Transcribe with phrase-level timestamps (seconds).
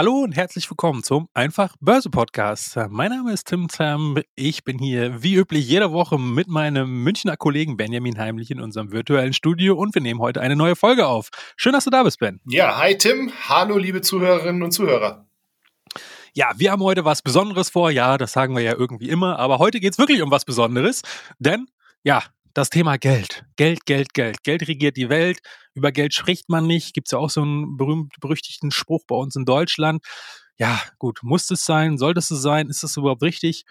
[0.00, 2.74] Hallo und herzlich willkommen zum Einfach Börse Podcast.
[2.88, 4.16] Mein Name ist Tim Tam.
[4.34, 8.92] Ich bin hier wie üblich jede Woche mit meinem Münchner Kollegen Benjamin Heimlich in unserem
[8.92, 11.28] virtuellen Studio und wir nehmen heute eine neue Folge auf.
[11.58, 12.40] Schön, dass du da bist, Ben.
[12.46, 13.30] Ja, hi Tim.
[13.46, 15.28] Hallo, liebe Zuhörerinnen und Zuhörer.
[16.32, 17.90] Ja, wir haben heute was Besonderes vor.
[17.90, 19.38] Ja, das sagen wir ja irgendwie immer.
[19.38, 21.02] Aber heute geht es wirklich um was Besonderes.
[21.38, 21.66] Denn,
[22.04, 22.22] ja,
[22.54, 23.44] das Thema Geld.
[23.56, 24.42] Geld, Geld, Geld.
[24.42, 25.38] Geld regiert die Welt.
[25.74, 26.94] Über Geld spricht man nicht.
[26.94, 30.04] Gibt es ja auch so einen berühmt-berüchtigten Spruch bei uns in Deutschland.
[30.58, 31.96] Ja, gut, muss es sein?
[31.96, 32.68] Sollte es sein?
[32.68, 33.64] Ist das überhaupt richtig?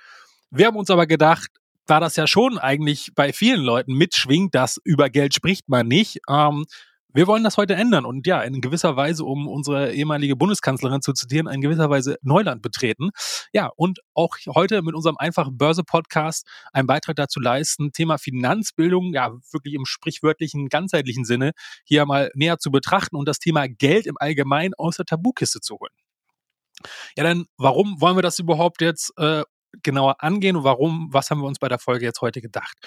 [0.49, 1.49] Wir haben uns aber gedacht,
[1.85, 6.19] da das ja schon eigentlich bei vielen Leuten mitschwingt, dass über Geld spricht man nicht,
[6.29, 6.65] ähm,
[7.13, 11.13] wir wollen das heute ändern und ja, in gewisser Weise, um unsere ehemalige Bundeskanzlerin zu
[11.13, 13.09] zitieren, in gewisser Weise Neuland betreten.
[13.51, 19.31] Ja, und auch heute mit unserem einfachen Börse-Podcast einen Beitrag dazu leisten, Thema Finanzbildung, ja,
[19.51, 21.51] wirklich im sprichwörtlichen, ganzheitlichen Sinne
[21.83, 25.79] hier mal näher zu betrachten und das Thema Geld im Allgemeinen aus der Tabukiste zu
[25.79, 25.93] holen.
[27.17, 29.43] Ja, dann, warum wollen wir das überhaupt jetzt äh,
[29.83, 32.77] genauer angehen und warum, was haben wir uns bei der Folge jetzt heute gedacht?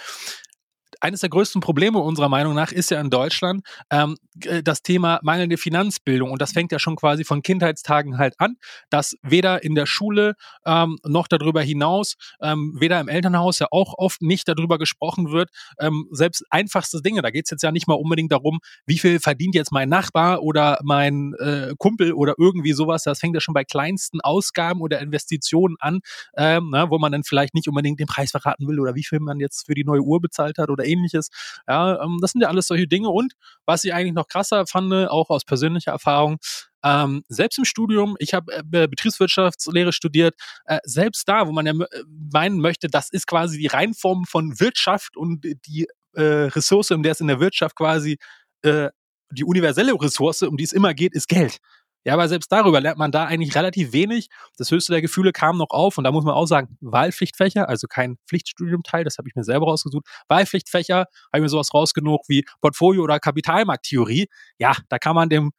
[1.03, 4.17] Eines der größten Probleme unserer Meinung nach ist ja in Deutschland ähm,
[4.63, 6.31] das Thema mangelnde Finanzbildung.
[6.31, 8.57] Und das fängt ja schon quasi von Kindheitstagen halt an,
[8.89, 13.95] dass weder in der Schule ähm, noch darüber hinaus, ähm, weder im Elternhaus ja auch
[13.99, 15.51] oft nicht darüber gesprochen wird.
[15.81, 19.19] Ähm, selbst einfachste Dinge, da geht es jetzt ja nicht mal unbedingt darum, wie viel
[19.19, 23.03] verdient jetzt mein Nachbar oder mein äh, Kumpel oder irgendwie sowas.
[23.03, 25.99] Das fängt ja schon bei kleinsten Ausgaben oder Investitionen an,
[26.37, 29.19] ähm, na, wo man dann vielleicht nicht unbedingt den Preis verraten will oder wie viel
[29.19, 31.29] man jetzt für die neue Uhr bezahlt hat oder ähnliches.
[31.69, 33.09] Ja, ähm, das sind ja alles solche Dinge.
[33.09, 33.33] Und
[33.67, 36.39] was ich eigentlich noch krasser fand, auch aus persönlicher Erfahrung,
[36.85, 40.35] ähm, selbst im Studium, ich habe äh, Betriebswirtschaftslehre studiert,
[40.65, 42.03] äh, selbst da, wo man ja äh,
[42.33, 47.13] meinen möchte, das ist quasi die Reinform von Wirtschaft und die äh, Ressource, um der
[47.13, 48.19] es in der Wirtschaft quasi
[48.63, 48.91] äh,
[49.31, 51.59] die universelle Ressource, um die es immer geht, ist Geld.
[52.05, 54.29] Ja, aber selbst darüber lernt man da eigentlich relativ wenig.
[54.57, 57.87] Das höchste der Gefühle kam noch auf und da muss man auch sagen, Wahlpflichtfächer, also
[57.87, 60.05] kein Pflichtstudiumteil, das habe ich mir selber rausgesucht.
[60.29, 64.27] Wahlpflichtfächer, habe ich mir sowas rausgenug wie Portfolio- oder Kapitalmarkttheorie.
[64.59, 65.53] Ja, da kann man dem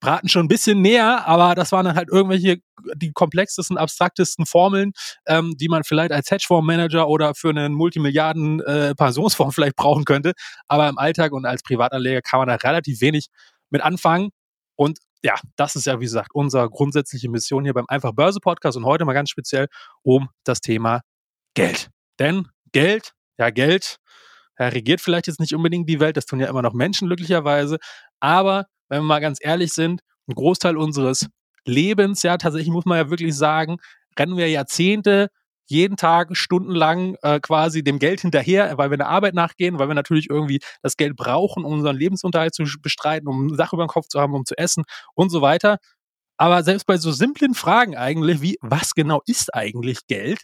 [0.00, 2.58] Braten schon ein bisschen näher, aber das waren dann halt irgendwelche
[2.96, 4.92] die komplexesten, abstraktesten Formeln,
[5.26, 10.32] ähm, die man vielleicht als Hedgefondsmanager oder für einen Multimilliarden äh, Pensionsfonds vielleicht brauchen könnte.
[10.68, 13.28] Aber im Alltag und als Privatanleger kann man da relativ wenig
[13.70, 14.30] mit anfangen.
[14.76, 18.76] Und ja, das ist ja, wie gesagt, unsere grundsätzliche Mission hier beim Einfach Börse Podcast
[18.76, 19.66] und heute mal ganz speziell
[20.02, 21.00] um das Thema
[21.54, 21.88] Geld.
[22.18, 23.96] Denn Geld, ja, Geld
[24.58, 27.78] ja, regiert vielleicht jetzt nicht unbedingt die Welt, das tun ja immer noch Menschen glücklicherweise,
[28.20, 31.28] aber wenn wir mal ganz ehrlich sind, ein Großteil unseres
[31.64, 33.78] Lebens, ja, tatsächlich muss man ja wirklich sagen,
[34.18, 35.28] rennen wir Jahrzehnte
[35.66, 39.94] jeden Tag stundenlang äh, quasi dem Geld hinterher, weil wir der Arbeit nachgehen, weil wir
[39.94, 44.08] natürlich irgendwie das Geld brauchen, um unseren Lebensunterhalt zu bestreiten, um Sache über den Kopf
[44.08, 44.84] zu haben, um zu essen
[45.14, 45.78] und so weiter.
[46.38, 50.42] Aber selbst bei so simplen Fragen eigentlich, wie was genau ist eigentlich Geld,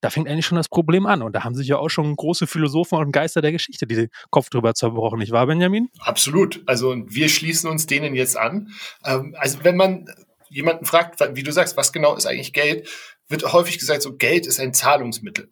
[0.00, 1.22] da fängt eigentlich schon das Problem an.
[1.22, 4.50] Und da haben sich ja auch schon große Philosophen und Geister der Geschichte die Kopf
[4.50, 5.88] drüber zerbrochen, nicht wahr, Benjamin?
[6.00, 6.62] Absolut.
[6.66, 8.70] Also wir schließen uns denen jetzt an.
[9.04, 10.06] Ähm, also wenn man
[10.48, 12.88] jemanden fragt, wie du sagst, was genau ist eigentlich Geld,
[13.30, 15.50] wird häufig gesagt, so Geld ist ein Zahlungsmittel.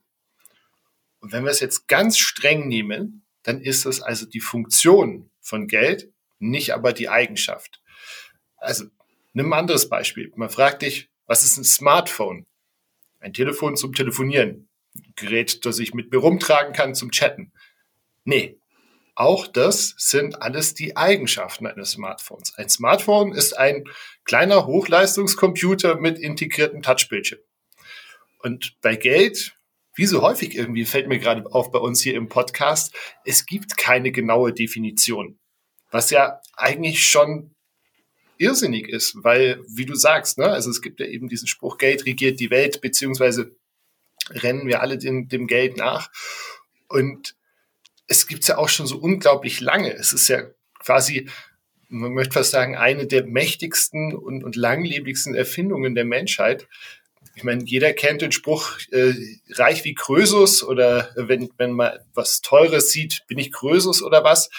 [1.21, 5.67] Und wenn wir es jetzt ganz streng nehmen, dann ist es also die Funktion von
[5.69, 7.81] Geld, nicht aber die Eigenschaft.
[8.57, 8.85] Also
[9.33, 10.33] nimm ein anderes Beispiel.
[10.37, 12.47] Man fragt dich, was ist ein Smartphone?
[13.21, 14.69] Ein Telefon zum Telefonieren.
[14.97, 17.53] Ein Gerät, das ich mit mir rumtragen kann zum Chatten.
[18.25, 18.59] Nee,
[19.15, 22.55] auch das sind alles die Eigenschaften eines Smartphones.
[22.57, 23.85] Ein Smartphone ist ein
[24.25, 27.41] kleiner Hochleistungscomputer mit integriertem Touchbildschirm.
[28.39, 29.55] Und bei Geld,
[29.95, 32.95] wie so häufig irgendwie fällt mir gerade auf bei uns hier im Podcast,
[33.25, 35.39] es gibt keine genaue Definition.
[35.91, 37.55] Was ja eigentlich schon
[38.37, 42.07] irrsinnig ist, weil, wie du sagst, ne, also es gibt ja eben diesen Spruch, Geld
[42.07, 43.57] regiert die Welt, beziehungsweise
[44.31, 46.11] rennen wir alle dem, dem Geld nach.
[46.89, 47.35] Und
[48.07, 49.93] es gibt ja auch schon so unglaublich lange.
[49.93, 50.45] Es ist ja
[50.79, 51.29] quasi,
[51.89, 56.69] man möchte fast sagen, eine der mächtigsten und, und langlebigsten Erfindungen der Menschheit.
[57.39, 59.15] Ich meine, jeder kennt den Spruch, äh,
[59.51, 64.51] reich wie Krösus oder wenn, wenn man was Teures sieht, bin ich Krösus oder was.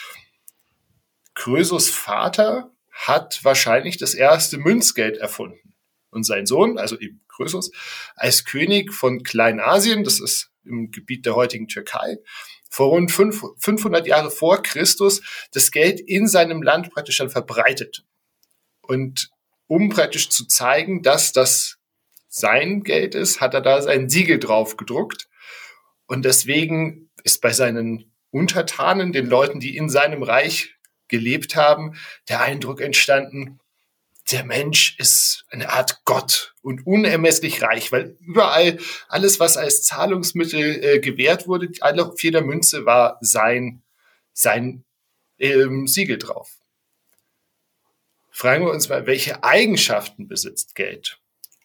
[1.33, 5.75] Krösus Vater hat wahrscheinlich das erste Münzgeld erfunden.
[6.09, 7.69] Und sein Sohn, also eben Krösus,
[8.15, 12.19] als König von Kleinasien, das ist im Gebiet der heutigen Türkei,
[12.69, 15.21] vor rund 500 Jahre vor Christus
[15.51, 18.05] das Geld in seinem Land praktisch dann verbreitet.
[18.83, 19.31] Und
[19.67, 21.78] um praktisch zu zeigen, dass das
[22.29, 25.27] sein Geld ist, hat er da sein Siegel drauf gedruckt.
[26.05, 30.75] Und deswegen ist bei seinen Untertanen, den Leuten, die in seinem Reich
[31.07, 31.95] gelebt haben,
[32.29, 33.59] der Eindruck entstanden,
[34.31, 38.77] der Mensch ist eine Art Gott und unermesslich reich, weil überall
[39.07, 43.81] alles, was als Zahlungsmittel äh, gewährt wurde, alle auf jeder Münze war sein,
[44.33, 44.83] sein
[45.39, 46.59] ähm, Siegel drauf.
[48.29, 51.19] Fragen wir uns mal, welche Eigenschaften besitzt Geld?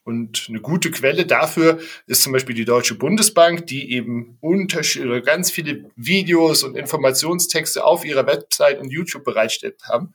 [0.05, 5.51] Und eine gute Quelle dafür ist zum Beispiel die Deutsche Bundesbank, die eben unterschiedliche, ganz
[5.51, 10.15] viele Videos und Informationstexte auf ihrer Website und YouTube bereitstellt haben.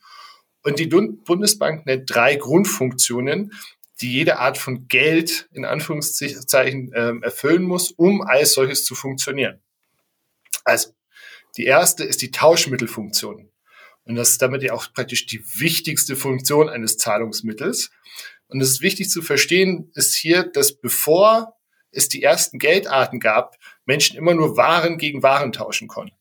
[0.61, 3.53] Und die Bundesbank nennt drei Grundfunktionen,
[4.01, 9.59] die jede Art von Geld in Anführungszeichen äh, erfüllen muss, um als solches zu funktionieren.
[10.63, 10.91] Also,
[11.57, 13.49] die erste ist die Tauschmittelfunktion.
[14.03, 17.91] Und das ist damit ja auch praktisch die wichtigste Funktion eines Zahlungsmittels.
[18.49, 21.55] Und es ist wichtig zu verstehen, ist hier, dass bevor
[21.91, 23.55] es die ersten Geldarten gab,
[23.85, 26.15] Menschen immer nur Waren gegen Waren tauschen konnten.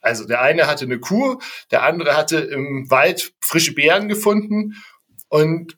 [0.00, 1.38] Also der eine hatte eine Kuh,
[1.70, 4.74] der andere hatte im Wald frische Beeren gefunden
[5.28, 5.76] und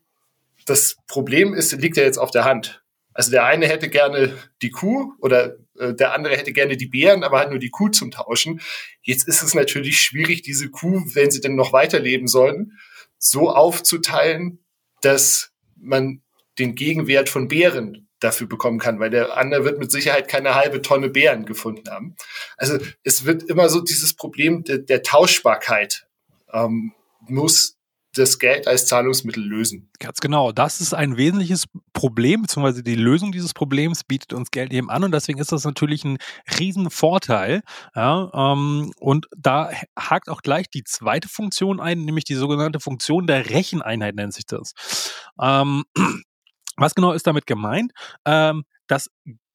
[0.66, 2.84] das Problem ist, liegt ja jetzt auf der Hand.
[3.12, 7.24] Also der eine hätte gerne die Kuh oder äh, der andere hätte gerne die Beeren,
[7.24, 8.60] aber hat nur die Kuh zum Tauschen.
[9.02, 12.78] Jetzt ist es natürlich schwierig, diese Kuh, wenn sie denn noch weiterleben sollen,
[13.18, 14.64] so aufzuteilen,
[15.02, 15.49] dass
[15.80, 16.22] man
[16.58, 20.82] den Gegenwert von Beeren dafür bekommen kann, weil der andere wird mit Sicherheit keine halbe
[20.82, 22.16] Tonne Beeren gefunden haben.
[22.56, 26.06] Also es wird immer so dieses Problem de, der Tauschbarkeit
[26.52, 26.92] ähm,
[27.26, 27.76] muss
[28.14, 29.90] das Geld als Zahlungsmittel lösen.
[29.98, 30.52] Ganz genau.
[30.52, 35.04] Das ist ein wesentliches Problem, beziehungsweise die Lösung dieses Problems bietet uns Geld eben an
[35.04, 36.18] und deswegen ist das natürlich ein
[36.58, 37.62] Riesenvorteil.
[37.94, 43.26] Ja, ähm, und da hakt auch gleich die zweite Funktion ein, nämlich die sogenannte Funktion
[43.26, 44.72] der Recheneinheit nennt sich das.
[45.40, 45.84] Ähm,
[46.76, 47.92] was genau ist damit gemeint?
[48.24, 49.08] Ähm, das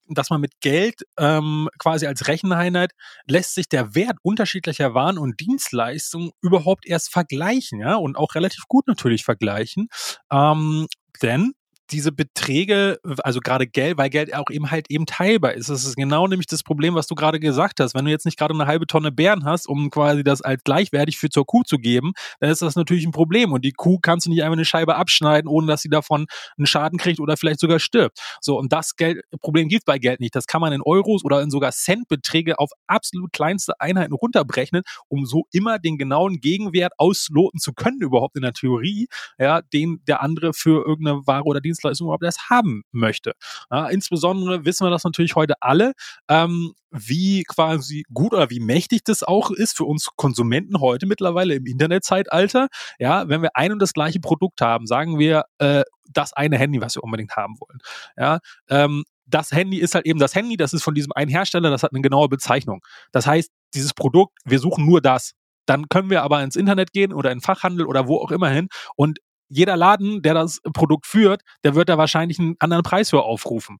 [0.09, 2.91] dass man mit Geld ähm, quasi als Recheneinheit
[3.27, 8.63] lässt sich der Wert unterschiedlicher Waren und Dienstleistungen überhaupt erst vergleichen, ja, und auch relativ
[8.67, 9.87] gut natürlich vergleichen.
[10.31, 10.87] Ähm,
[11.21, 11.53] denn
[11.91, 15.69] diese Beträge, also gerade Geld, weil Geld auch eben halt eben teilbar ist.
[15.69, 17.93] Das ist genau nämlich das Problem, was du gerade gesagt hast.
[17.93, 21.17] Wenn du jetzt nicht gerade eine halbe Tonne Bären hast, um quasi das als gleichwertig
[21.17, 23.51] für zur Kuh zu geben, dann ist das natürlich ein Problem.
[23.53, 26.25] Und die Kuh kannst du nicht einfach eine Scheibe abschneiden, ohne dass sie davon
[26.57, 28.19] einen Schaden kriegt oder vielleicht sogar stirbt.
[28.41, 30.35] So, und das Geld, Problem gibt bei Geld nicht.
[30.35, 35.25] Das kann man in Euros oder in sogar Centbeträge auf absolut kleinste Einheiten runterbrechen, um
[35.25, 39.07] so immer den genauen Gegenwert ausloten zu können, überhaupt in der Theorie,
[39.37, 43.33] ja, den der andere für irgendeine Ware oder Dienstleistung Dienstleistung überhaupt erst haben möchte.
[43.71, 45.93] Ja, insbesondere wissen wir das natürlich heute alle,
[46.29, 51.55] ähm, wie quasi gut oder wie mächtig das auch ist für uns Konsumenten heute mittlerweile
[51.55, 52.67] im Internetzeitalter.
[52.99, 56.81] Ja, wenn wir ein und das gleiche Produkt haben, sagen wir äh, das eine Handy,
[56.81, 57.79] was wir unbedingt haben wollen.
[58.17, 58.39] Ja,
[58.69, 61.83] ähm, das Handy ist halt eben das Handy, das ist von diesem einen Hersteller, das
[61.83, 62.81] hat eine genaue Bezeichnung.
[63.11, 65.33] Das heißt, dieses Produkt, wir suchen nur das.
[65.65, 68.67] Dann können wir aber ins Internet gehen oder in Fachhandel oder wo auch immer hin
[68.95, 73.23] und jeder Laden, der das Produkt führt, der wird da wahrscheinlich einen anderen Preis für
[73.23, 73.77] aufrufen.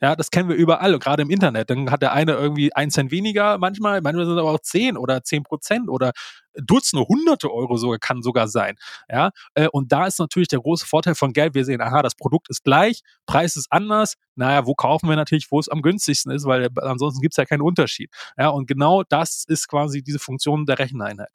[0.00, 1.70] Ja, das kennen wir überall, gerade im Internet.
[1.70, 4.96] Dann hat der eine irgendwie einen Cent weniger manchmal, manchmal sind es aber auch zehn
[4.96, 6.12] oder zehn Prozent oder
[6.54, 8.76] Dutzende, hunderte Euro sogar, kann sogar sein.
[9.10, 11.54] Ja, äh, und da ist natürlich der große Vorteil von Geld.
[11.54, 14.14] Wir sehen, aha, das Produkt ist gleich, Preis ist anders.
[14.34, 17.44] Naja, wo kaufen wir natürlich, wo es am günstigsten ist, weil ansonsten gibt es ja
[17.44, 18.10] keinen Unterschied.
[18.36, 21.30] Ja, und genau das ist quasi diese Funktion der Recheneinheit.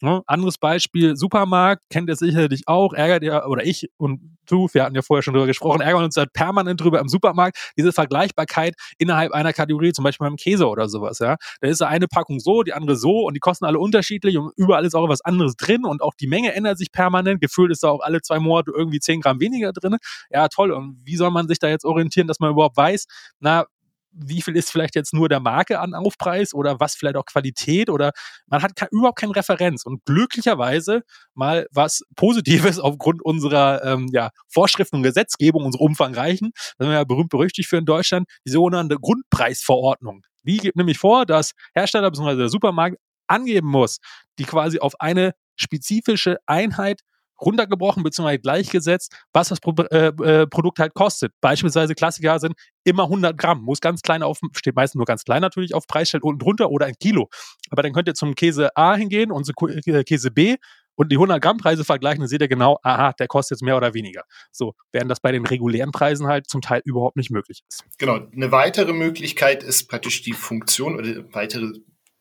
[0.00, 4.82] Ja, anderes Beispiel, Supermarkt, kennt ihr sicherlich auch, ärgert ihr, oder ich und du, wir
[4.84, 8.74] hatten ja vorher schon drüber gesprochen, ärgern uns halt permanent drüber im Supermarkt, diese Vergleichbarkeit
[8.98, 11.36] innerhalb einer Kategorie, zum Beispiel beim Käse oder sowas, ja.
[11.60, 14.94] Da ist eine Packung so, die andere so und die kosten alle unterschiedlich überall ist
[14.94, 17.40] auch was anderes drin und auch die Menge ändert sich permanent.
[17.40, 19.96] Gefühlt ist da auch alle zwei Monate irgendwie zehn Gramm weniger drin.
[20.30, 20.72] Ja, toll.
[20.72, 23.06] Und wie soll man sich da jetzt orientieren, dass man überhaupt weiß,
[23.40, 23.66] na,
[24.12, 27.88] wie viel ist vielleicht jetzt nur der Marke an Aufpreis oder was vielleicht auch Qualität
[27.88, 28.12] oder
[28.46, 31.02] man hat überhaupt keine Referenz und glücklicherweise
[31.34, 36.94] mal was Positives aufgrund unserer ähm, ja, Vorschriften und Gesetzgebung, unserer umfangreichen, das sind wir
[36.94, 40.22] ja berühmt berüchtigt für in Deutschland, die sogenannte Grundpreisverordnung.
[40.44, 42.36] Die gibt nämlich vor, dass Hersteller bzw.
[42.36, 42.96] der Supermarkt
[43.28, 43.98] angeben muss,
[44.38, 47.00] die quasi auf eine spezifische Einheit
[47.40, 48.38] runtergebrochen bzw.
[48.38, 51.32] gleichgesetzt, was das Pro äh, äh, Produkt halt kostet.
[51.40, 55.42] Beispielsweise Klassiker sind immer 100 Gramm, muss ganz klein auf, steht meistens nur ganz klein
[55.42, 57.28] natürlich auf Preisschild unten drunter oder ein Kilo.
[57.70, 60.56] Aber dann könnt ihr zum Käse A hingehen und zu äh, Käse B
[60.94, 63.76] und die 100 Gramm Preise vergleichen, dann seht ihr genau, aha, der kostet jetzt mehr
[63.76, 64.24] oder weniger.
[64.50, 67.84] So, während das bei den regulären Preisen halt zum Teil überhaupt nicht möglich ist.
[67.98, 68.20] Genau.
[68.32, 71.72] Eine weitere Möglichkeit ist praktisch die Funktion oder weitere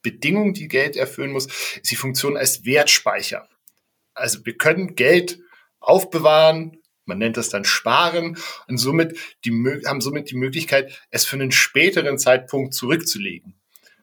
[0.02, 3.48] Bedingung, die Geld erfüllen muss, ist die Funktion als Wertspeicher.
[4.14, 5.40] Also wir können Geld
[5.80, 9.52] aufbewahren, man nennt das dann Sparen und somit die,
[9.86, 13.56] haben somit die Möglichkeit, es für einen späteren Zeitpunkt zurückzulegen.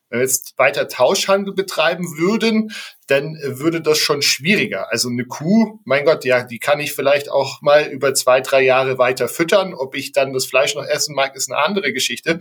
[0.08, 2.72] Wenn wir jetzt weiter Tauschhandel betreiben würden,
[3.08, 4.90] dann würde das schon schwieriger.
[4.90, 8.62] Also eine Kuh, mein Gott, ja, die kann ich vielleicht auch mal über zwei, drei
[8.62, 9.74] Jahre weiter füttern.
[9.74, 12.40] Ob ich dann das Fleisch noch essen mag, ist eine andere Geschichte.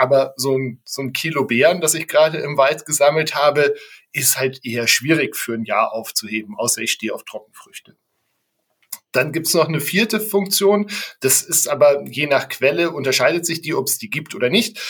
[0.00, 3.74] Aber so ein, so ein Kilo Beeren, das ich gerade im Wald gesammelt habe,
[4.12, 7.98] ist halt eher schwierig für ein Jahr aufzuheben, außer ich stehe auf Trockenfrüchte.
[9.12, 10.90] Dann gibt's noch eine vierte Funktion.
[11.20, 14.80] Das ist aber je nach Quelle unterscheidet sich die, ob es die gibt oder nicht.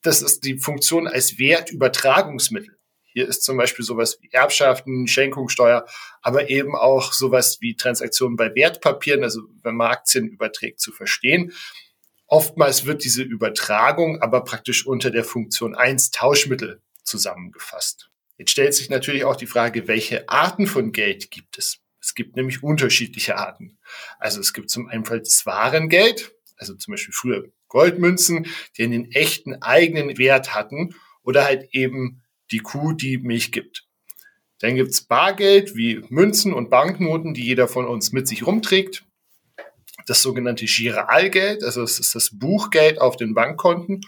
[0.00, 2.78] Das ist die Funktion als Wertübertragungsmittel.
[3.02, 5.84] Hier ist zum Beispiel sowas wie Erbschaften, Schenkungssteuer,
[6.22, 11.52] aber eben auch sowas wie Transaktionen bei Wertpapieren, also wenn man Aktien überträgt, zu verstehen.
[12.26, 18.10] Oftmals wird diese Übertragung aber praktisch unter der Funktion 1 Tauschmittel zusammengefasst.
[18.38, 21.80] Jetzt stellt sich natürlich auch die Frage, welche Arten von Geld gibt es?
[22.00, 23.78] Es gibt nämlich unterschiedliche Arten.
[24.18, 29.62] Also es gibt zum einen das Warengeld, also zum Beispiel früher Goldmünzen, die einen echten
[29.62, 33.86] eigenen Wert hatten oder halt eben die Kuh, die Milch gibt.
[34.60, 39.04] Dann gibt's Bargeld wie Münzen und Banknoten, die jeder von uns mit sich rumträgt.
[40.06, 44.00] Das sogenannte Giralgeld, also es ist das Buchgeld auf den Bankkonten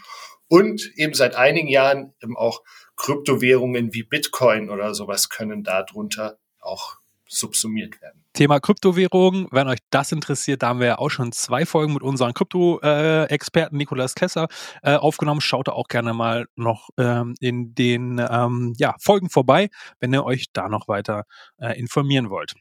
[0.49, 2.62] und eben seit einigen Jahren eben auch
[2.97, 6.97] Kryptowährungen wie Bitcoin oder sowas können darunter auch
[7.28, 8.25] subsumiert werden.
[8.33, 12.02] Thema Kryptowährungen, wenn euch das interessiert, da haben wir ja auch schon zwei Folgen mit
[12.02, 14.49] unserem Krypto-Experten Nikolas Kesser
[14.83, 15.40] äh, aufgenommen.
[15.40, 19.69] Schaut da auch gerne mal noch ähm, in den ähm, ja, Folgen vorbei,
[20.00, 21.25] wenn ihr euch da noch weiter
[21.59, 22.55] äh, informieren wollt.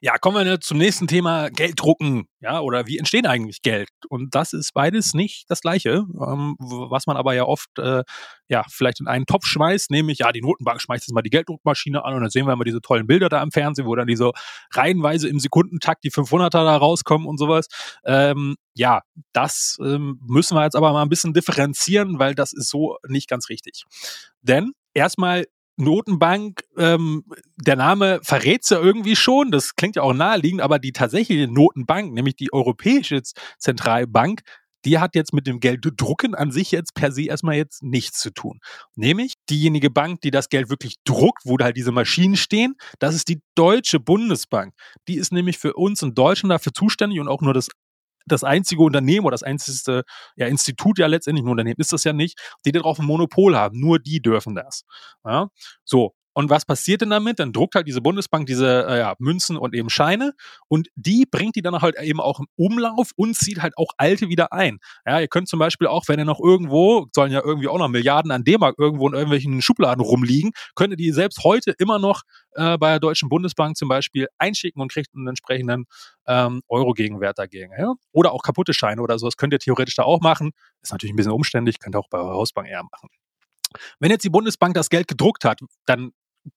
[0.00, 3.88] Ja, kommen wir zum nächsten Thema, Geld drucken, ja, oder wie entstehen eigentlich Geld?
[4.08, 8.02] Und das ist beides nicht das Gleiche, ähm, was man aber ja oft, äh,
[8.48, 12.04] ja, vielleicht in einen Topf schmeißt, nämlich, ja, die Notenbank schmeißt jetzt mal die Gelddruckmaschine
[12.04, 14.32] an und dann sehen wir immer diese tollen Bilder da im Fernsehen, wo dann diese
[14.72, 17.66] reihenweise im Sekundentakt die 500er da rauskommen und sowas.
[18.04, 19.00] Ähm, ja,
[19.32, 23.28] das ähm, müssen wir jetzt aber mal ein bisschen differenzieren, weil das ist so nicht
[23.28, 23.84] ganz richtig.
[24.42, 27.24] Denn erstmal Notenbank, ähm,
[27.56, 31.48] der Name verrät es ja irgendwie schon, das klingt ja auch naheliegend, aber die tatsächliche
[31.48, 33.22] Notenbank, nämlich die Europäische
[33.58, 34.42] Zentralbank,
[34.86, 38.30] die hat jetzt mit dem Gelddrucken an sich jetzt per se erstmal jetzt nichts zu
[38.30, 38.60] tun.
[38.94, 43.16] Nämlich diejenige Bank, die das Geld wirklich druckt, wo da halt diese Maschinen stehen, das
[43.16, 44.74] ist die Deutsche Bundesbank.
[45.08, 47.68] Die ist nämlich für uns in Deutschland dafür zuständig und auch nur das
[48.26, 50.02] das einzige Unternehmen oder das einzige
[50.36, 53.80] ja, Institut ja letztendlich ein Unternehmen ist das ja nicht, die darauf ein Monopol haben.
[53.80, 54.84] Nur die dürfen das.
[55.24, 55.48] Ja?
[55.84, 57.38] So, und was passiert denn damit?
[57.38, 60.34] Dann druckt halt diese Bundesbank diese äh, ja, Münzen und eben Scheine
[60.68, 64.28] und die bringt die dann halt eben auch im Umlauf und zieht halt auch alte
[64.28, 64.78] wieder ein.
[65.06, 67.88] Ja, ihr könnt zum Beispiel auch, wenn ihr noch irgendwo, sollen ja irgendwie auch noch
[67.88, 72.20] Milliarden an D-Mark irgendwo in irgendwelchen Schubladen rumliegen, könnt ihr die selbst heute immer noch
[72.52, 75.86] äh, bei der Deutschen Bundesbank zum Beispiel einschicken und kriegt einen entsprechenden
[76.26, 77.72] ähm, Euro-Gegenwert dagegen.
[77.78, 77.94] Ja?
[78.12, 80.50] Oder auch kaputte Scheine oder sowas könnt ihr theoretisch da auch machen.
[80.82, 83.08] Ist natürlich ein bisschen umständlich, könnt ihr auch bei eurer Hausbank eher machen.
[84.00, 86.12] Wenn jetzt die Bundesbank das Geld gedruckt hat, dann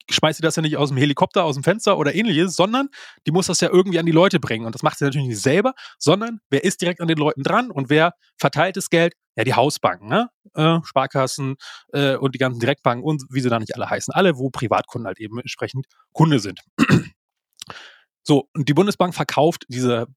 [0.09, 2.89] schmeißt sie das ja nicht aus dem Helikopter, aus dem Fenster oder ähnliches, sondern
[3.25, 4.65] die muss das ja irgendwie an die Leute bringen.
[4.65, 7.71] Und das macht sie natürlich nicht selber, sondern wer ist direkt an den Leuten dran
[7.71, 9.13] und wer verteilt das Geld?
[9.35, 10.29] Ja, die Hausbanken, ne?
[10.55, 11.55] äh, Sparkassen
[11.93, 14.13] äh, und die ganzen Direktbanken und wie sie da nicht alle heißen.
[14.13, 16.59] Alle, wo Privatkunden halt eben entsprechend Kunde sind.
[18.23, 20.07] so, und die Bundesbank verkauft diese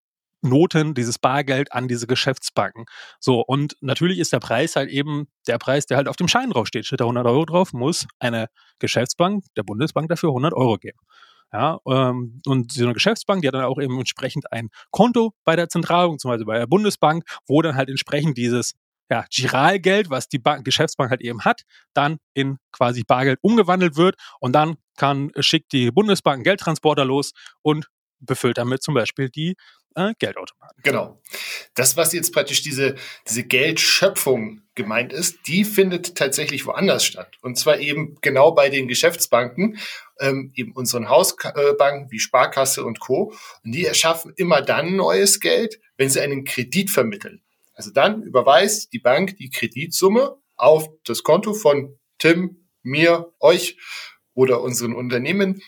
[0.43, 2.85] Noten, dieses Bargeld an diese Geschäftsbanken.
[3.21, 6.51] So, und natürlich ist der Preis halt eben der Preis, der halt auf dem Schein
[6.51, 6.87] draufsteht.
[6.87, 10.99] Steht da 100 Euro drauf, muss eine Geschäftsbank der Bundesbank dafür 100 Euro geben.
[11.53, 15.55] Ja, ähm, und so eine Geschäftsbank, die hat dann auch eben entsprechend ein Konto bei
[15.55, 18.73] der Zentralbank, zum Beispiel bei der Bundesbank, wo dann halt entsprechend dieses
[19.11, 24.15] ja, Giralgeld, was die Bank, Geschäftsbank halt eben hat, dann in quasi Bargeld umgewandelt wird
[24.41, 27.89] und dann kann, schickt die Bundesbank einen Geldtransporter los und
[28.21, 29.55] befüllt damit zum Beispiel die
[29.95, 30.83] äh, Geldautomaten.
[30.83, 31.21] Genau.
[31.75, 32.97] Das, was jetzt praktisch diese,
[33.29, 37.37] diese Geldschöpfung gemeint ist, die findet tatsächlich woanders statt.
[37.43, 39.79] Und zwar eben genau bei den Geschäftsbanken,
[40.21, 43.35] ähm, eben unseren Hausbanken wie Sparkasse und Co.
[43.65, 47.43] Und die erschaffen immer dann neues Geld, wenn sie einen Kredit vermitteln.
[47.75, 53.77] Also dann überweist die Bank die Kreditsumme auf das Konto von Tim, mir, euch
[54.35, 55.63] oder unseren Unternehmen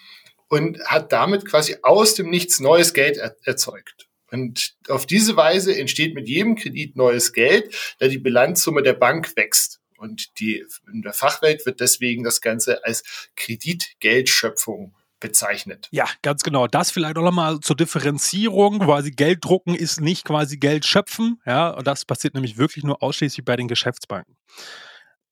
[0.49, 4.09] und hat damit quasi aus dem Nichts neues Geld er erzeugt.
[4.35, 9.37] Und auf diese Weise entsteht mit jedem Kredit neues Geld, da die Bilanzsumme der Bank
[9.37, 9.81] wächst.
[9.97, 13.05] Und die, in der Fachwelt wird deswegen das Ganze als
[13.37, 15.89] Kreditgeldschöpfung bezeichnet.
[15.93, 16.67] Ja, ganz genau.
[16.67, 18.81] Das vielleicht auch nochmal zur Differenzierung.
[18.81, 21.41] Quasi Geld drucken ist nicht quasi Geld schöpfen.
[21.47, 24.37] Ja, und das passiert nämlich wirklich nur ausschließlich bei den Geschäftsbanken.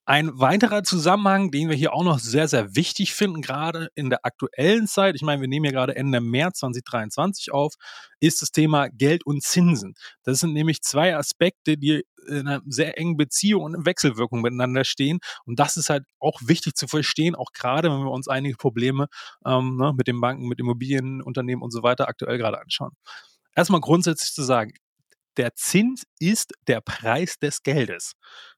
[0.05, 4.27] Ein weiterer Zusammenhang, den wir hier auch noch sehr, sehr wichtig finden, gerade in der
[4.27, 7.75] aktuellen Zeit, ich meine, wir nehmen ja gerade Ende März 2023 auf,
[8.19, 9.95] ist das Thema Geld und Zinsen.
[10.25, 15.21] Das sind nämlich zwei Aspekte, die in einer sehr engen Beziehung und Wechselwirkung miteinander stehen.
[15.45, 19.07] Und das ist halt auch wichtig zu verstehen, auch gerade wenn wir uns einige Probleme
[19.47, 22.93] ähm, ne, mit den Banken, mit Immobilienunternehmen und so weiter aktuell gerade anschauen.
[23.55, 24.73] Erstmal grundsätzlich zu sagen,
[25.37, 28.13] der Zins ist der Preis des Geldes.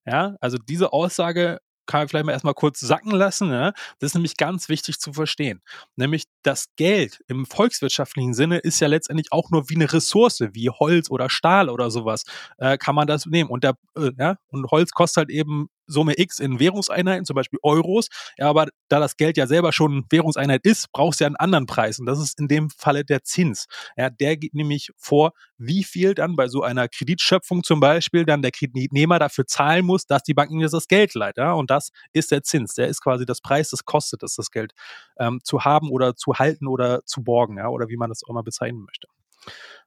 [0.07, 3.50] Ja, also diese Aussage kann man vielleicht mal erstmal kurz sacken lassen.
[3.50, 3.73] Ja?
[3.99, 5.61] Das ist nämlich ganz wichtig zu verstehen.
[5.97, 10.71] Nämlich das Geld im volkswirtschaftlichen Sinne ist ja letztendlich auch nur wie eine Ressource, wie
[10.71, 12.25] Holz oder Stahl oder sowas,
[12.59, 13.50] äh, kann man das nehmen.
[13.50, 14.37] Und, der, äh, ja?
[14.49, 18.09] und Holz kostet halt eben Summe X in Währungseinheiten, zum Beispiel Euros.
[18.38, 21.67] Ja, aber da das Geld ja selber schon Währungseinheit ist, brauchst du ja einen anderen
[21.67, 21.99] Preis.
[21.99, 23.67] Und das ist in dem Falle der Zins.
[23.97, 28.43] Ja, der geht nämlich vor, wie viel dann bei so einer Kreditschöpfung zum Beispiel dann
[28.43, 31.37] der Kreditnehmer dafür zahlen muss, dass die Bank ihm das Geld leiht.
[31.37, 32.75] Ja, und das ist der Zins.
[32.75, 34.73] Der ist quasi das Preis, das kostet es, das Geld
[35.19, 38.33] ähm, zu haben oder zu halten oder zu borgen, ja, oder wie man das auch
[38.33, 39.09] mal bezeichnen möchte.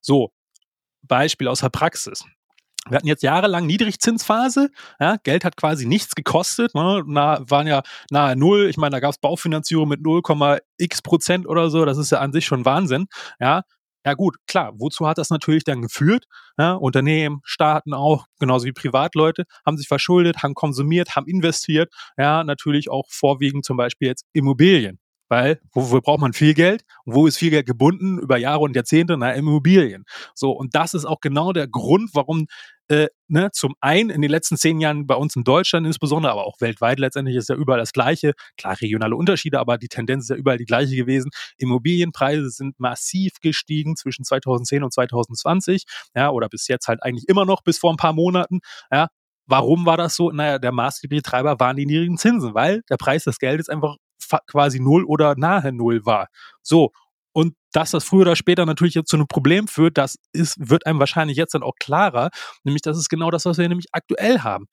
[0.02, 0.32] So,
[1.04, 2.24] Beispiel aus der Praxis.
[2.90, 4.70] Wir hatten jetzt jahrelang Niedrigzinsphase.
[5.00, 6.74] Ja, Geld hat quasi nichts gekostet.
[6.76, 7.04] Ne?
[7.06, 8.68] Na, waren ja nahe Null.
[8.70, 11.86] Ich meine, da gab es Baufinanzierung mit 0,x Prozent oder so.
[11.86, 13.08] Das ist ja an sich schon Wahnsinn.
[13.40, 13.64] Ja,
[14.06, 16.28] ja gut, klar, wozu hat das natürlich dann geführt?
[16.58, 21.94] Ja, Unternehmen, Staaten auch, genauso wie Privatleute, haben sich verschuldet, haben konsumiert, haben investiert.
[22.18, 25.00] Ja, natürlich auch vorwiegend zum Beispiel jetzt Immobilien.
[25.30, 26.84] Weil, wofür braucht man viel Geld?
[27.06, 29.18] Und wo ist viel Geld gebunden über Jahre und Jahrzehnte?
[29.18, 30.06] Na, Immobilien.
[30.34, 32.48] So, und das ist auch genau der Grund, warum
[32.90, 36.46] äh, ne, zum einen in den letzten zehn Jahren bei uns in Deutschland insbesondere, aber
[36.46, 38.34] auch weltweit letztendlich ist ja überall das Gleiche.
[38.58, 41.32] Klar, regionale Unterschiede, aber die Tendenz ist ja überall die gleiche gewesen.
[41.58, 45.84] Immobilienpreise sind massiv gestiegen zwischen 2010 und 2020,
[46.16, 48.60] ja, oder bis jetzt halt eigentlich immer noch bis vor ein paar Monaten,
[48.92, 49.08] ja.
[49.50, 50.30] Warum war das so?
[50.32, 53.96] Naja, der maßgebliche Treiber waren die niedrigen Zinsen, weil der Preis des Geldes einfach
[54.48, 56.28] quasi null oder nahe null war.
[56.62, 56.92] So.
[57.34, 60.88] Und dass das früher oder später natürlich jetzt zu einem Problem führt, das ist, wird
[60.88, 62.30] einem wahrscheinlich jetzt dann auch klarer.
[62.64, 64.68] Nämlich, das ist genau das, was wir nämlich aktuell haben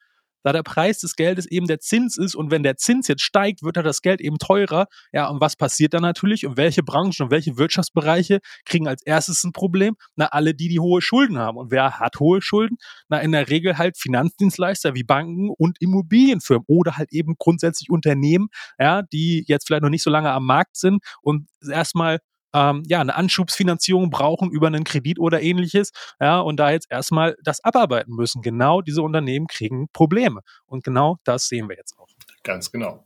[0.44, 3.62] da der Preis des Geldes eben der Zins ist und wenn der Zins jetzt steigt,
[3.62, 4.86] wird das Geld eben teurer.
[5.12, 9.42] Ja, und was passiert dann natürlich und welche Branchen und welche Wirtschaftsbereiche kriegen als erstes
[9.42, 9.96] ein Problem?
[10.16, 11.56] Na, alle die, die hohe Schulden haben.
[11.56, 12.76] Und wer hat hohe Schulden?
[13.08, 18.48] Na, in der Regel halt Finanzdienstleister wie Banken und Immobilienfirmen oder halt eben grundsätzlich Unternehmen,
[18.78, 22.18] ja, die jetzt vielleicht noch nicht so lange am Markt sind und erstmal
[22.54, 25.90] ähm, ja, eine Anschubsfinanzierung brauchen über einen Kredit oder ähnliches,
[26.20, 28.40] ja, und da jetzt erstmal das abarbeiten müssen.
[28.40, 30.40] Genau diese Unternehmen kriegen Probleme.
[30.64, 32.08] Und genau das sehen wir jetzt auch.
[32.44, 33.04] Ganz genau.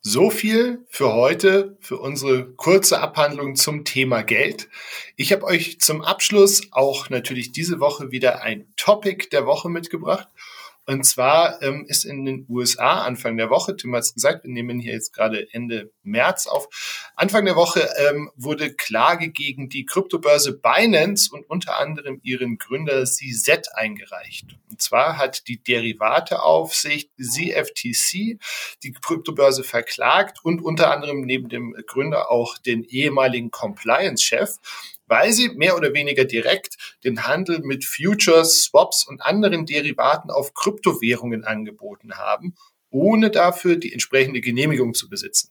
[0.00, 4.68] So viel für heute, für unsere kurze Abhandlung zum Thema Geld.
[5.16, 10.28] Ich habe euch zum Abschluss auch natürlich diese Woche wieder ein Topic der Woche mitgebracht.
[10.86, 14.50] Und zwar ähm, ist in den USA Anfang der Woche, Tim hat es gesagt, wir
[14.50, 16.68] nehmen hier jetzt gerade Ende März auf,
[17.16, 23.04] Anfang der Woche ähm, wurde Klage gegen die Kryptobörse Binance und unter anderem ihren Gründer
[23.04, 24.56] CZ eingereicht.
[24.70, 28.38] Und zwar hat die Derivateaufsicht CFTC
[28.82, 34.58] die Kryptobörse verklagt und unter anderem neben dem Gründer auch den ehemaligen Compliance-Chef
[35.06, 40.54] weil sie mehr oder weniger direkt den Handel mit Futures, Swaps und anderen Derivaten auf
[40.54, 42.54] Kryptowährungen angeboten haben,
[42.90, 45.50] ohne dafür die entsprechende Genehmigung zu besitzen.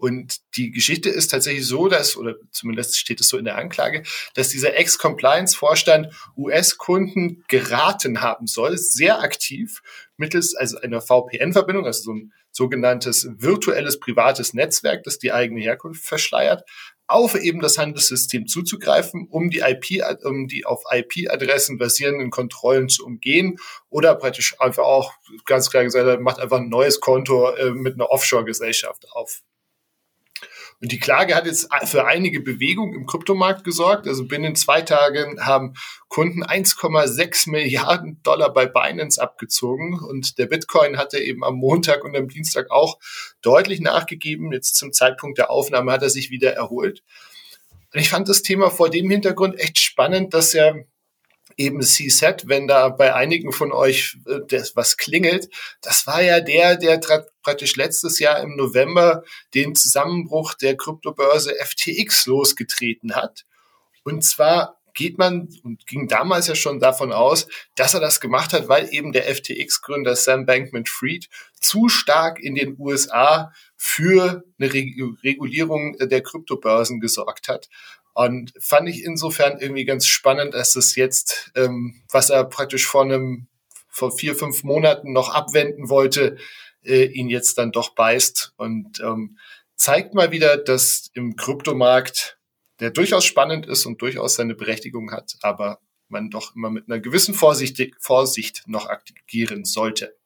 [0.00, 4.02] Und die Geschichte ist tatsächlich so, dass, oder zumindest steht es so in der Anklage,
[4.32, 9.82] dass dieser Ex-Compliance-Vorstand US-Kunden geraten haben soll, sehr aktiv
[10.16, 16.02] mittels also einer VPN-Verbindung, also so ein sogenanntes virtuelles privates Netzwerk, das die eigene Herkunft
[16.02, 16.64] verschleiert,
[17.10, 23.04] auf eben das Handelssystem zuzugreifen, um die IP, um die auf IP-Adressen basierenden Kontrollen zu
[23.04, 25.12] umgehen oder praktisch einfach auch
[25.44, 29.42] ganz klar gesagt, macht einfach ein neues Konto äh, mit einer Offshore-Gesellschaft auf.
[30.82, 34.08] Und die Klage hat jetzt für einige Bewegung im Kryptomarkt gesorgt.
[34.08, 35.74] Also binnen zwei Tagen haben
[36.08, 40.00] Kunden 1,6 Milliarden Dollar bei Binance abgezogen.
[40.00, 42.98] Und der Bitcoin hatte eben am Montag und am Dienstag auch
[43.42, 44.52] deutlich nachgegeben.
[44.52, 47.02] Jetzt zum Zeitpunkt der Aufnahme hat er sich wieder erholt.
[47.92, 50.86] Und ich fand das Thema vor dem Hintergrund echt spannend, dass er
[51.60, 55.50] eben CSET, wenn da bei einigen von euch äh, das, was klingelt,
[55.82, 56.98] das war ja der, der
[57.42, 59.22] praktisch letztes Jahr im November
[59.54, 63.44] den Zusammenbruch der Kryptobörse FTX losgetreten hat.
[64.04, 67.46] Und zwar geht man und ging damals ja schon davon aus,
[67.76, 71.28] dass er das gemacht hat, weil eben der FTX-Gründer Sam Bankman-Fried
[71.60, 77.68] zu stark in den USA für eine Regulierung der Kryptobörsen gesorgt hat.
[78.14, 83.02] Und fand ich insofern irgendwie ganz spannend, dass es jetzt, ähm, was er praktisch vor
[83.02, 83.46] einem,
[83.88, 86.36] vor vier, fünf Monaten noch abwenden wollte,
[86.84, 89.38] äh, ihn jetzt dann doch beißt und ähm,
[89.76, 92.38] zeigt mal wieder, dass im Kryptomarkt,
[92.80, 97.00] der durchaus spannend ist und durchaus seine Berechtigung hat, aber man doch immer mit einer
[97.00, 100.16] gewissen Vorsicht, Vorsicht noch agieren sollte.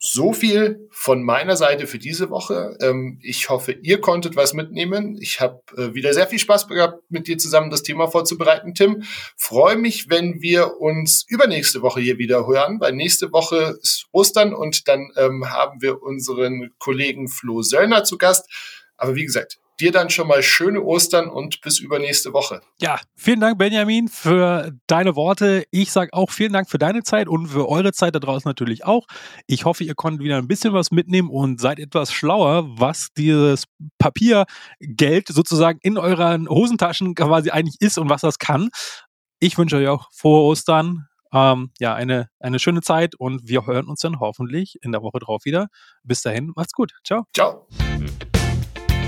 [0.00, 2.76] So viel von meiner Seite für diese Woche.
[2.80, 5.18] Ähm, ich hoffe, ihr konntet was mitnehmen.
[5.20, 9.02] Ich habe äh, wieder sehr viel Spaß gehabt, mit dir zusammen das Thema vorzubereiten, Tim.
[9.36, 14.54] Freue mich, wenn wir uns übernächste Woche hier wieder hören, weil nächste Woche ist Ostern
[14.54, 18.48] und dann ähm, haben wir unseren Kollegen Flo Söllner zu Gast.
[18.96, 22.60] Aber wie gesagt, dir dann schon mal schöne Ostern und bis übernächste Woche.
[22.80, 25.64] Ja, vielen Dank, Benjamin, für deine Worte.
[25.70, 28.84] Ich sage auch vielen Dank für deine Zeit und für eure Zeit da draußen natürlich
[28.84, 29.06] auch.
[29.46, 33.64] Ich hoffe, ihr konntet wieder ein bisschen was mitnehmen und seid etwas schlauer, was dieses
[33.98, 38.70] Papiergeld sozusagen in euren Hosentaschen quasi eigentlich ist und was das kann.
[39.40, 41.06] Ich wünsche euch auch frohe Ostern.
[41.32, 45.18] Ähm, ja, eine, eine schöne Zeit und wir hören uns dann hoffentlich in der Woche
[45.18, 45.68] drauf wieder.
[46.02, 46.92] Bis dahin, macht's gut.
[47.04, 47.24] Ciao.
[47.34, 47.66] Ciao.